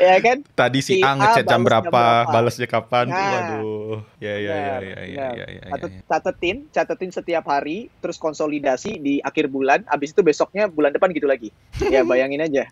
[0.07, 0.37] ya kan?
[0.53, 3.07] Tadi si, si A ngechat jam berapa, berapa, balasnya kapan?
[3.09, 3.99] Nah, Waduh.
[4.23, 5.27] Ya ya ya ya ya ya.
[5.35, 10.95] ya, ya, Catetin, catetin setiap hari, terus konsolidasi di akhir bulan, abis itu besoknya bulan
[10.95, 11.51] depan gitu lagi.
[11.91, 12.71] Ya bayangin aja.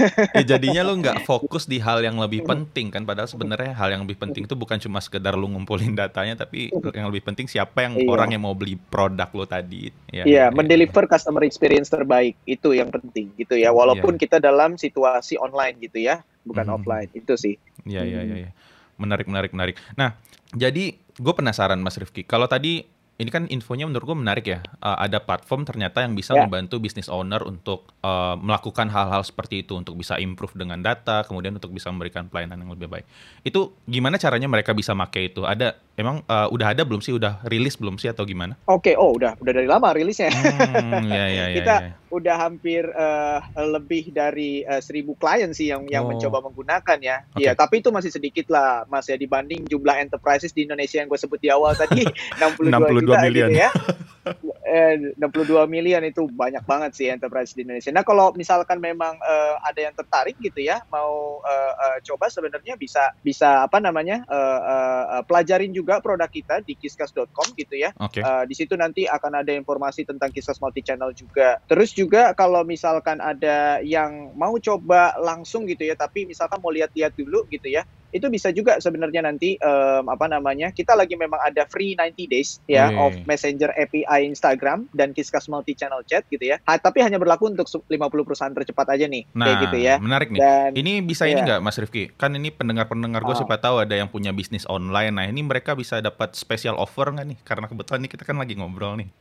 [0.36, 4.02] ya, jadinya lo nggak fokus di hal yang lebih penting kan padahal sebenarnya hal yang
[4.04, 7.94] lebih penting itu bukan cuma sekedar lo ngumpulin datanya tapi yang lebih penting siapa yang
[7.96, 8.08] iya.
[8.08, 11.10] orang yang mau beli produk lo tadi ya, iya ya, ya, mendeliver ya.
[11.16, 14.20] customer experience terbaik itu yang penting gitu ya walaupun ya.
[14.26, 16.74] kita dalam situasi kolaborasi online gitu ya, bukan hmm.
[16.80, 17.10] offline.
[17.12, 17.60] Itu sih.
[17.84, 18.36] Iya iya iya.
[18.48, 18.50] Ya.
[18.96, 19.76] Menarik menarik menarik.
[19.96, 20.16] Nah,
[20.56, 22.24] jadi gue penasaran Mas Rifki.
[22.24, 22.84] Kalau tadi
[23.20, 24.64] ini kan infonya menurut gue menarik ya.
[24.80, 26.48] Uh, ada platform ternyata yang bisa yeah.
[26.48, 31.52] membantu bisnis owner untuk uh, melakukan hal-hal seperti itu untuk bisa improve dengan data, kemudian
[31.52, 33.04] untuk bisa memberikan pelayanan yang lebih baik.
[33.44, 35.44] Itu gimana caranya mereka bisa make itu?
[35.44, 37.12] Ada emang uh, udah ada belum sih?
[37.12, 38.56] Udah rilis belum sih atau gimana?
[38.64, 40.32] Oke, okay, oh udah udah dari lama rilisnya.
[40.32, 41.94] Hmm, ya, ya, ya, Kita ya, ya.
[42.10, 43.38] Udah hampir uh,
[43.70, 46.10] lebih dari uh, seribu klien sih yang yang oh.
[46.10, 47.16] mencoba menggunakan ya.
[47.38, 47.58] Iya, okay.
[47.58, 51.38] tapi itu masih sedikit lah Mas ya dibanding jumlah enterprises di Indonesia yang gue sebut
[51.38, 52.02] di awal tadi
[52.42, 53.48] 62 juta miliar.
[53.48, 53.70] gitu ya.
[54.70, 57.90] eh, 62 miliar itu banyak banget sih enterprise di Indonesia.
[57.90, 62.78] Nah kalau misalkan memang uh, ada yang tertarik gitu ya, mau uh, uh, coba sebenarnya
[62.78, 67.90] bisa bisa apa namanya uh, uh, pelajarin juga produk kita di kiskas.com gitu ya.
[67.98, 68.22] Okay.
[68.22, 71.58] Uh, di situ nanti akan ada informasi tentang kiskas multi channel juga.
[71.66, 77.18] Terus juga kalau misalkan ada yang mau coba langsung gitu ya, tapi misalkan mau lihat-lihat
[77.18, 81.66] dulu gitu ya, itu bisa juga sebenarnya nanti um, apa namanya kita lagi memang ada
[81.70, 86.58] free 90 days ya of Messenger API Instagram dan Kiskas multi channel chat gitu ya.
[86.66, 87.90] Ha, tapi hanya berlaku untuk 50
[88.26, 89.94] perusahaan tercepat aja nih nah, kayak gitu ya.
[89.98, 90.40] menarik nih.
[90.40, 91.38] Dan, ini bisa ya.
[91.38, 92.10] ini nggak Mas Rifki?
[92.14, 93.38] Kan ini pendengar-pendengar gue oh.
[93.38, 95.14] siapa tahu ada yang punya bisnis online.
[95.14, 97.38] Nah, ini mereka bisa dapat special offer nggak nih?
[97.42, 99.08] Karena kebetulan nih kita kan lagi ngobrol nih.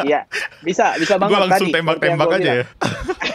[0.00, 0.24] Iya,
[0.64, 2.66] bisa bisa banget Gue langsung tembak-tembak aja ya.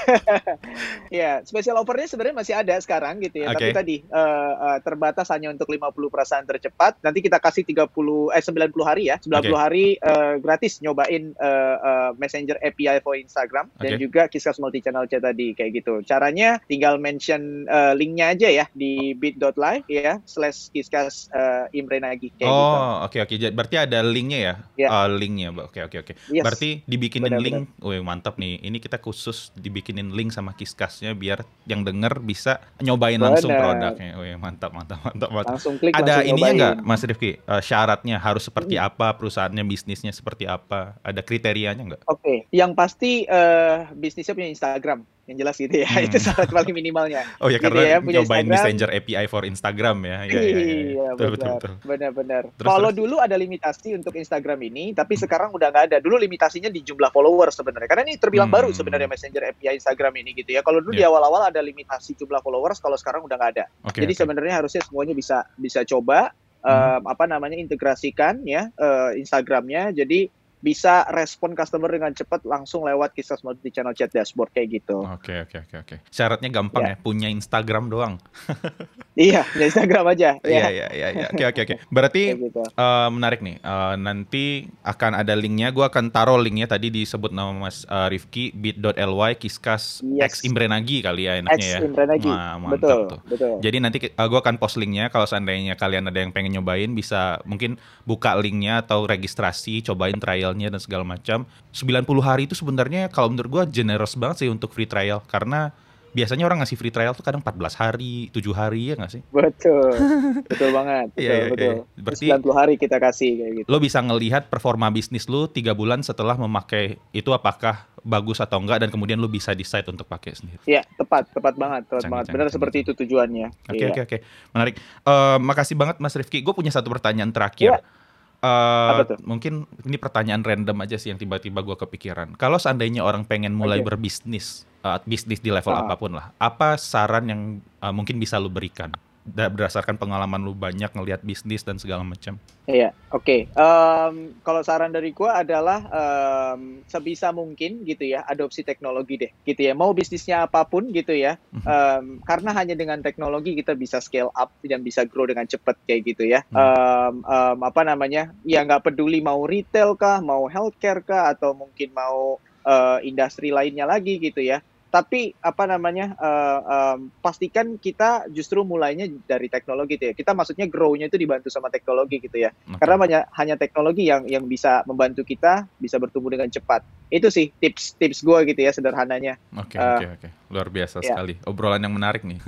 [1.22, 3.54] ya, special offernya sebenarnya masih ada sekarang gitu ya.
[3.54, 3.72] Okay.
[3.72, 7.04] Tapi tadi uh, uh, terbatas hanya untuk 50 perusahaan tercepat.
[7.04, 9.20] Nanti kita kasih 30 eh 90 hari ya.
[9.20, 9.52] 90 okay.
[9.52, 13.92] hari uh, gratis nyobain uh, uh, Messenger API for Instagram okay.
[13.92, 16.00] dan juga Kiskas multi channel chat tadi kayak gitu.
[16.08, 22.32] Caranya tinggal mention uh, linknya aja ya di bit.ly ya slash Kiskas uh, Imre Nagi
[22.40, 22.78] kayak oh, gitu.
[22.80, 23.36] Oh, oke okay, oke.
[23.36, 23.52] Okay.
[23.52, 24.54] Berarti ada linknya ya?
[24.80, 24.92] Yeah.
[24.96, 25.52] Uh, linknya.
[25.52, 26.14] Oke okay, oke okay, oke.
[26.16, 26.36] Okay.
[26.40, 26.44] Yes.
[26.48, 27.58] Berarti dibikinin benar, link.
[27.84, 28.64] Wih, mantap nih.
[28.64, 33.36] Ini kita khusus dibikinin link sama Kiskasnya biar yang denger bisa nyobain benar.
[33.36, 34.10] langsung produknya.
[34.22, 35.58] Wih, mantap mantap mantap mantap.
[35.58, 37.32] Langsung klik, Ada langsung ininya nggak, Mas Rifki?
[37.50, 38.86] Uh, syaratnya harus seperti hmm.
[38.86, 40.94] apa, perusahaannya, bisnisnya seperti apa?
[41.02, 42.02] Ada kriterianya nggak?
[42.06, 42.38] Oke, okay.
[42.54, 46.06] yang pasti uh, bisnisnya punya Instagram yang jelas gitu ya hmm.
[46.06, 48.54] itu syarat paling minimalnya oh ya gitu karena ya, punya nyobain Instagram.
[48.54, 50.62] Messenger API for Instagram ya, ya, ya, ya, ya.
[50.62, 51.74] iya betul, betul, betul.
[51.82, 56.70] benar-benar kalau dulu ada limitasi untuk Instagram ini tapi sekarang udah nggak ada dulu limitasinya
[56.70, 58.58] di jumlah followers sebenarnya karena ini terbilang hmm.
[58.62, 61.10] baru sebenarnya Messenger API Instagram ini gitu ya kalau dulu yeah.
[61.10, 64.22] di awal-awal ada limitasi jumlah followers kalau sekarang udah nggak ada okay, jadi okay.
[64.22, 66.30] sebenarnya harusnya semuanya bisa bisa coba
[66.62, 66.70] hmm.
[66.70, 70.30] um, apa namanya integrasikan ya uh, Instagramnya jadi
[70.66, 75.06] bisa respon customer dengan cepat langsung lewat kisah di channel chat dashboard kayak gitu.
[75.06, 75.96] Oke oke oke oke.
[76.10, 78.18] Syaratnya gampang ya, ya punya Instagram doang.
[79.14, 80.30] iya, punya Instagram aja.
[80.56, 81.28] Iya iya iya iya.
[81.36, 81.76] Oke oke oke.
[81.92, 82.64] Berarti gitu.
[82.64, 83.60] uh, menarik nih.
[83.60, 85.70] Uh, nanti akan ada linknya.
[85.76, 90.40] Gue akan taruh linknya tadi disebut nama Mas uh, Rifki bit.ly kiskas yes.
[90.40, 91.80] X Imbrenagi kali ya enaknya X ya.
[91.84, 92.32] Imbrenagi.
[92.32, 93.20] Nah, mantap betul, tuh.
[93.28, 93.56] Betul.
[93.60, 97.44] Jadi nanti uh, gue akan post linknya kalau seandainya kalian ada yang pengen nyobain bisa
[97.44, 97.76] mungkin
[98.08, 101.44] buka linknya atau registrasi cobain trial trialnya dan segala macam.
[101.76, 105.76] 90 hari itu sebenarnya kalau menurut gue generous banget sih untuk free trial karena
[106.16, 109.22] biasanya orang ngasih free trial tuh kadang 14 hari, 7 hari ya nggak sih?
[109.36, 109.92] Betul.
[110.50, 111.12] betul banget.
[111.12, 111.76] Betul, iya, iya, betul.
[111.76, 112.00] Iya.
[112.00, 113.68] Berarti 90 hari kita kasih kayak gitu.
[113.68, 118.86] Lo bisa ngelihat performa bisnis lo 3 bulan setelah memakai itu apakah bagus atau enggak
[118.86, 120.64] dan kemudian lo bisa decide untuk pakai sendiri.
[120.64, 122.26] Iya, tepat, tepat banget, tepat canggih, banget.
[122.32, 123.48] Benar seperti itu tujuannya.
[123.68, 123.92] Oke, iya.
[123.92, 124.18] oke, oke.
[124.56, 124.76] Menarik.
[125.04, 126.40] Uh, makasih banget Mas Rifki.
[126.40, 127.76] Gue punya satu pertanyaan terakhir.
[127.76, 128.05] Ya.
[128.46, 132.38] Uh, mungkin ini pertanyaan random aja sih yang tiba-tiba gue kepikiran.
[132.38, 133.88] Kalau seandainya orang pengen mulai okay.
[133.90, 135.82] berbisnis, uh, bisnis di level uh.
[135.82, 137.42] apa pun lah, apa saran yang
[137.82, 138.94] uh, mungkin bisa lu berikan?
[139.26, 142.38] Berdasarkan pengalaman lu banyak ngelihat bisnis dan segala macam.
[142.70, 143.26] Iya, oke.
[143.26, 143.42] Okay.
[143.58, 149.66] Um, kalau saran dari gua adalah um, sebisa mungkin gitu ya adopsi teknologi deh, gitu
[149.66, 149.74] ya.
[149.74, 154.54] Mau bisnisnya apa pun gitu ya, um, karena hanya dengan teknologi kita bisa scale up
[154.62, 156.46] dan bisa grow dengan cepat kayak gitu ya.
[156.54, 158.30] Um, um, apa namanya?
[158.46, 163.90] Ya nggak peduli mau retail kah, mau healthcare kah, atau mungkin mau uh, industri lainnya
[163.90, 164.62] lagi gitu ya
[164.96, 170.14] tapi apa namanya uh, um, pastikan kita justru mulainya dari teknologi gitu ya.
[170.16, 172.56] Kita maksudnya grow-nya itu dibantu sama teknologi gitu ya.
[172.56, 172.80] Okay.
[172.80, 176.88] karena banyak hanya teknologi yang yang bisa membantu kita bisa bertumbuh dengan cepat.
[177.12, 179.36] Itu sih tips-tips gue gitu ya sederhananya.
[179.52, 180.20] Oke okay, uh, oke okay, oke.
[180.24, 180.32] Okay.
[180.46, 181.12] luar biasa yeah.
[181.12, 181.34] sekali.
[181.44, 182.40] Obrolan yang menarik nih.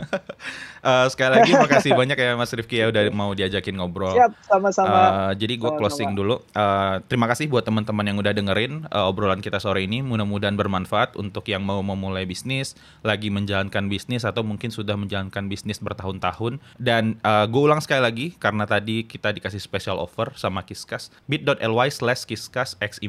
[0.79, 4.15] Uh, sekali lagi makasih banyak ya Mas Rifki ya udah mau diajakin ngobrol.
[4.15, 4.95] Siap sama-sama.
[4.95, 6.39] Uh, jadi gue closing dulu.
[6.55, 9.99] Uh, terima kasih buat teman-teman yang udah dengerin uh, obrolan kita sore ini.
[9.99, 15.49] Mudah-mudahan bermanfaat untuk yang mau memulai bisnis bisnis, lagi menjalankan bisnis atau mungkin sudah menjalankan
[15.49, 16.61] bisnis bertahun-tahun.
[16.77, 21.89] Dan uh, gue ulang sekali lagi karena tadi kita dikasih special offer sama Kiskas bit.ly
[21.89, 23.01] slash Kiskas X.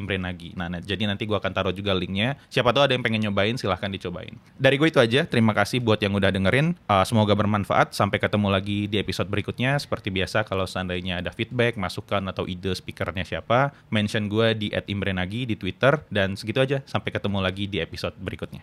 [0.57, 2.41] Nah, nah, jadi nanti gue akan taruh juga linknya.
[2.49, 4.33] Siapa tahu ada yang pengen nyobain silahkan dicobain.
[4.57, 5.29] Dari gue itu aja.
[5.29, 6.79] Terima kasih buat yang udah dengerin.
[6.87, 7.93] Uh, semoga bermanfaat.
[7.93, 9.77] Sampai ketemu lagi di episode berikutnya.
[9.77, 15.51] Seperti biasa, kalau seandainya ada feedback, masukan, atau ide speakernya siapa, mention gue di @imbrenagi
[15.51, 15.99] di Twitter.
[16.09, 16.79] Dan segitu aja.
[16.87, 18.63] Sampai ketemu lagi di episode berikutnya.